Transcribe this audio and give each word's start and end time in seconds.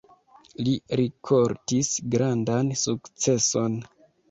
Li 0.67 0.71
rikoltis 0.99 1.93
grandan 2.17 2.75
sukceson. 2.87 3.81